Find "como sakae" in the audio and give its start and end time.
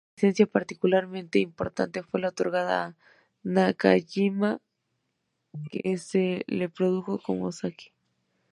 7.19-7.93